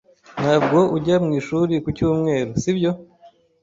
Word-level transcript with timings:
Ntabwo 0.41 0.77
ujya 0.95 1.15
mwishuri 1.25 1.73
ku 1.83 1.89
cyumweru, 1.97 2.51
sibyo? 2.61 2.91